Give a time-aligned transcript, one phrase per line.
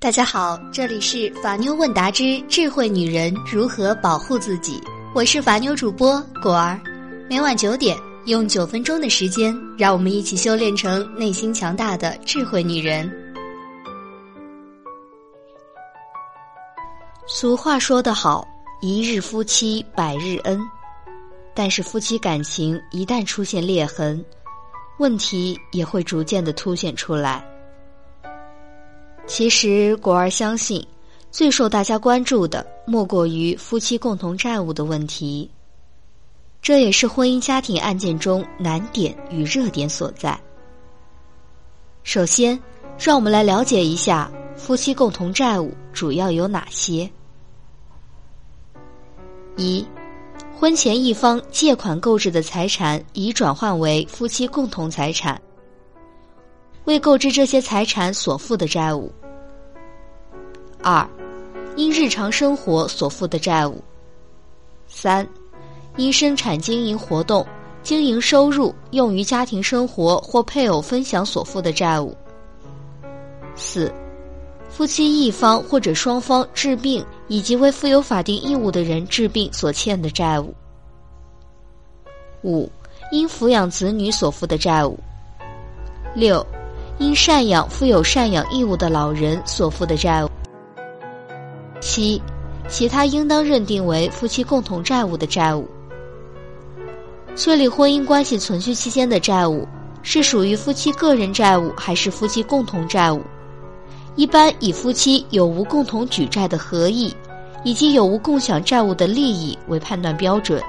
[0.00, 4.80] 大家好，这里是法妞问答之智慧女人如何保护自己，
[5.12, 6.80] 我是法妞主播果儿。
[7.28, 13.10] 每晚九点，用九分钟的时间，让我们一起修炼成内心强大的智慧女人。
[17.26, 18.46] 俗话说得好，
[18.80, 20.60] 一日夫妻百日恩，
[21.54, 24.24] 但是夫妻感情一旦出现裂痕，
[25.00, 27.44] 问题也会逐渐的凸显出来。
[29.28, 30.84] 其实，果儿相信，
[31.30, 35.48] 最受大家关注的莫过于夫妻共同债务的问题。
[36.62, 40.36] 这也是婚姻家庭案件中难点与热点所在。
[42.02, 42.58] 首先，
[42.98, 47.08] 让我们来了解一下夫妻共同债务主要有哪些。
[49.56, 49.86] 一，
[50.58, 55.40] 婚前一方借款购置的财产已转换为夫妻共同财产。
[56.88, 59.12] 为购置这些财产所负的债务。
[60.82, 61.06] 二，
[61.76, 63.84] 因日常生活所负的债务。
[64.86, 65.28] 三，
[65.98, 67.46] 因生产经营活动、
[67.82, 72.16] 经营收入用于家庭生活或配偶分享所负的债务。
[73.54, 73.92] 四，
[74.70, 80.54] 夫妻一方或者双方治病以及为负有法定义务的人治病所欠的债务。
[82.42, 82.66] 五，
[83.12, 84.98] 因抚养子女所负的债务。
[86.14, 86.42] 六。
[86.98, 90.28] 因赡养负有赡养义务的老人所负的债务。
[91.80, 92.20] 七，
[92.68, 95.68] 其他应当认定为夫妻共同债务的债务。
[97.36, 99.66] 确立婚姻关系存续期间的债务
[100.02, 103.22] 是属于夫妻个人债务还是夫妻共同债务，
[104.16, 107.14] 一般以夫妻有无共同举债的合意，
[107.62, 110.60] 以及有无共享债务的利益为判断标准。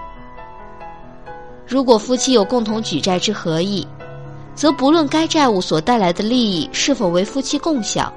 [1.65, 3.87] 如果夫妻有共同举债之合意，
[4.59, 8.11] 则不论该债务所带来的利益是否为夫妻共享，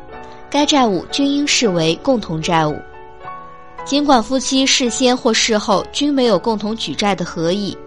[0.50, 2.76] 该债务均应视为共同债务。
[3.84, 7.78] 尽管夫妻事先或事后均没有共同举债的合意，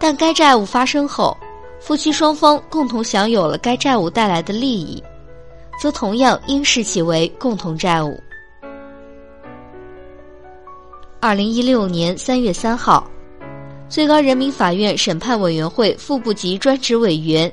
[0.00, 1.36] 但该债务发生后，
[1.80, 5.00] 夫妻双方共同享有了该债务带来的利益，
[5.80, 8.20] 则同样应视其为共同债务。
[11.20, 13.08] 二零一六年三月三号，
[13.88, 17.48] 最高人民法院审判委员会副部级专职委员。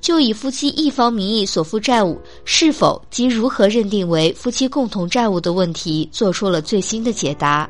[0.00, 7.68] 就以夫妻一方名义所负债务是否及如何认定为夫妻共同债务的问题，做出了最新的解答。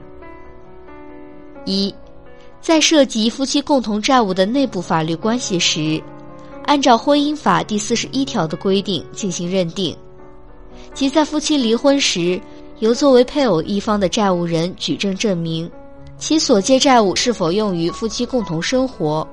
[1.64, 1.92] 一，
[2.60, 6.02] 在涉及夫妻共同债务的内部法律关系时，
[6.64, 9.96] 按照婚姻法第四十一条的规定进行认定，
[10.94, 12.40] 即在夫妻离婚时，
[12.80, 15.70] 由作为配偶一方的债务人举证证明，
[16.18, 19.26] 其所借债务是否用于夫妻共同生活。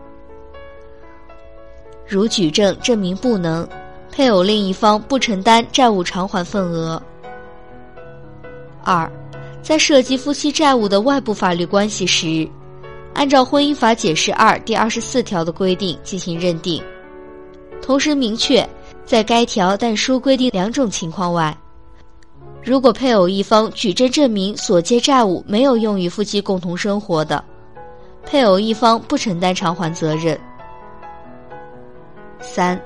[2.13, 3.67] 如举证证明不能，
[4.11, 7.01] 配偶另一方不承担债务偿还份额。
[8.83, 9.11] 二，
[9.63, 12.47] 在涉及夫妻债务的外部法律关系时，
[13.15, 16.83] 按照婚姻法解释二第二十四条的规定进行认定，
[17.81, 18.63] 同时明确，
[19.03, 21.57] 在该条但书规定两种情况外，
[22.61, 27.43] 如果配偶一方举证证明所借债务没有用于夫妻共同生活的，
[28.23, 30.39] 配偶一方不承担偿还责任。
[32.43, 32.79] 三，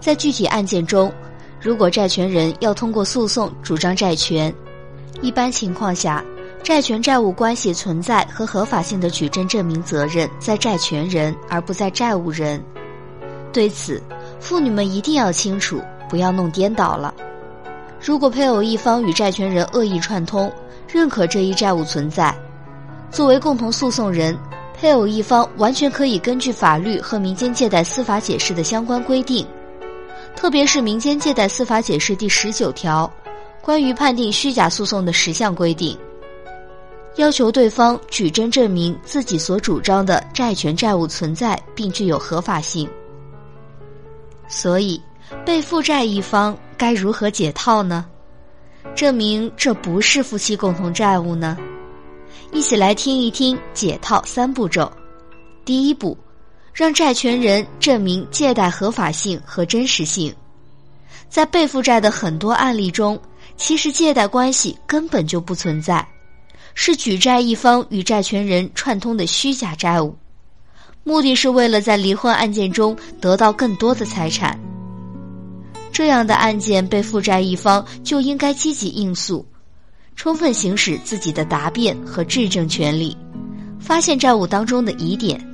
[0.00, 1.12] 在具体案件中，
[1.60, 4.52] 如果债权人要通过诉讼主张债权，
[5.20, 6.24] 一般情况下，
[6.62, 12.60] 债权债务关系存在和合法性的举证证明责任在债权人而不在债务人。
[13.52, 14.02] 对此，
[14.40, 17.14] 妇女们一定要清楚，不要弄颠倒了。
[18.00, 20.50] 如果配偶一方与债权人恶意串通，
[20.88, 22.34] 认可这一债务存在，
[23.10, 24.36] 作为共同诉讼人。
[24.82, 29.46] 配偶一方完全可以根据法律和民间借贷司法解释的相关规定，
[30.34, 33.08] 特别是民间借贷司法解释第十九条
[33.60, 35.96] 关于判定虚假诉讼的十项规定，
[37.14, 42.90] 要求对方举证证明自己所主张的债权债务存在并具有合法性。
[44.48, 45.00] 所以，
[45.46, 48.04] 被负债一方该如何解套呢？
[48.96, 51.56] 证明这不是夫妻共同债务呢？
[52.52, 54.90] 一起来听一听解套三步骤。
[55.64, 56.16] 第一步，
[56.72, 60.34] 让债权人证明借贷合法性和真实性。
[61.28, 63.18] 在被负债的很多案例中，
[63.56, 66.06] 其实借贷关系根本就不存在，
[66.74, 70.14] 是举债一方与债权人串通的虚假债务，
[71.04, 74.58] 目的是为了在离婚案件中得到更多的财产。
[75.92, 79.46] 这样的案件，被负债一方就应该积极应诉。
[80.22, 83.16] 充分行使自己的答辩和质证权利，
[83.80, 85.44] 发现债务当中的疑点，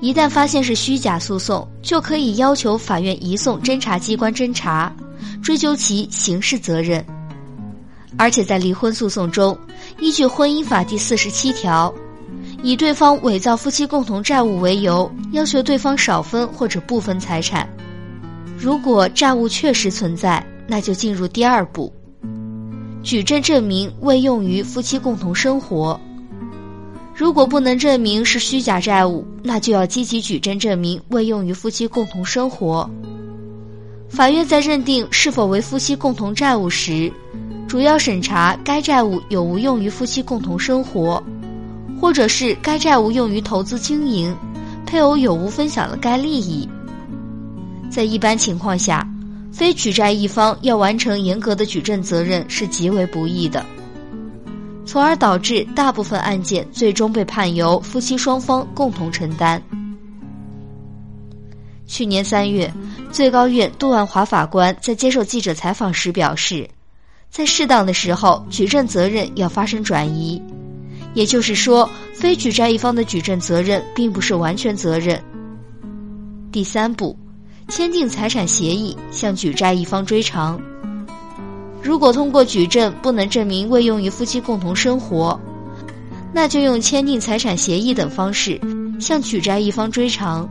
[0.00, 4.92] 一旦发现是虚假诉讼，就可以要求法院移送侦查机关侦查，
[5.40, 7.06] 追究其刑事责任。
[8.18, 9.56] 而且在离婚诉讼中，
[10.00, 11.94] 依据婚姻法第四十七条，
[12.64, 17.68] 以对方伪造夫妻共同债务为由，要求对方少分或者不分财产。
[18.58, 21.92] 如果债务确实存在，那就进入第二步，
[23.06, 25.98] 举证证明未用于夫妻共同生活。
[27.14, 32.90] 如果不能证明是虚假债务，那就要积极举证证明未用于夫妻共同生活。
[34.08, 37.10] 法院在认定是否为夫妻共同债务时，
[37.68, 41.22] 主要审查该债务有无用于夫妻共同生活，
[42.00, 44.36] 或者是该债务用于投资经营，
[44.84, 46.68] 配偶有无分享了该利益。
[47.88, 49.08] 在一般情况下，
[49.56, 53.64] 非举债一方要完成严格的举证责任是极为不易的。
[54.84, 59.60] 从而导致大部分案件最终被判由夫妻双方共同承担。
[61.86, 62.70] 去年三月，
[63.10, 66.68] 最高院杜万华法官在接受记者采访时表示，
[67.30, 70.40] 在适当的时候，举证责任要发生转移，
[71.14, 75.18] 也就是说，非举债一方的举证责任并不是完全责任。
[76.52, 77.16] 第三步，
[77.68, 80.60] 签订财产协议，向举债一方追偿。
[81.82, 85.38] 如果通过举证不能证明未用于夫妻共同生活，
[86.32, 88.60] 那就用签订财产协议等方式
[89.00, 90.48] 向举债一方追偿。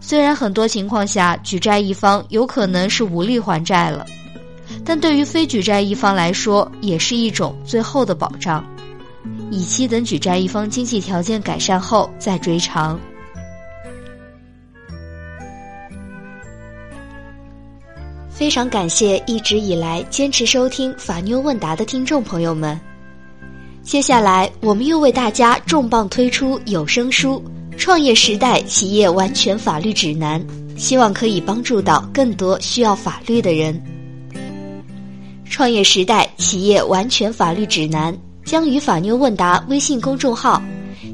[0.00, 4.04] 虽然很多情况下举债一方有可能是无力还债了，
[4.84, 8.64] 但对于非举债一方来说也是一种最后的保障，
[9.50, 12.98] 以期等举债一方经济条件改善后再追偿。
[18.46, 22.78] 非常感谢一直以来坚持收听法妞问答的听众朋友们。
[23.82, 27.42] 接下来，我们又为大家重磅推出有声书
[27.76, 30.40] 《创业时代企业完全法律指南》，
[30.78, 33.74] 希望可以帮助到更多需要法律的人。
[35.50, 38.14] 《创业时代企业完全法律指南》
[38.44, 40.62] 将于法妞问答微信公众号、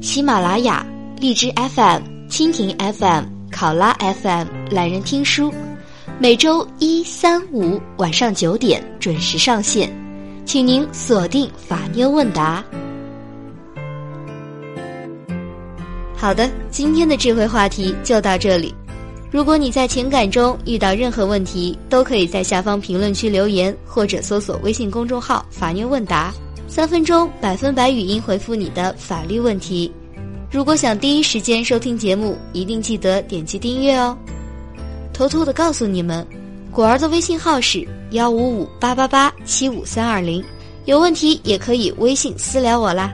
[0.03, 0.85] 喜马拉雅、
[1.19, 1.99] 荔枝 FM、
[2.29, 3.91] 蜻蜓 FM、考拉
[4.21, 5.51] FM、懒人听书。
[6.19, 9.91] 每周一、三、五晚上九点准时上线，
[10.45, 12.63] 请您锁定法妞问答。
[16.15, 18.73] 好的，今天的智慧话题就到这里。
[19.31, 26.31] 如果你在情感中遇到任何问题，都可以在下方评论区留言，或者搜索微信公众号“法妞问答”，
[26.69, 29.91] 三分钟百分百语音回复你的法律问题。
[30.49, 34.15] 如果想第一时间收听节目，一定记得点击订阅哦。
[35.13, 36.25] 偷偷的告诉你们，
[36.71, 40.43] 果儿的微信号是幺五五八八八七五三二零，
[40.85, 43.13] 有问题也可以微信私聊我啦。